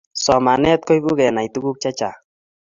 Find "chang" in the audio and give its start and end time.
1.99-2.17